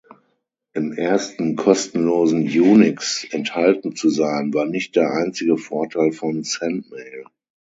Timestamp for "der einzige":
4.95-5.57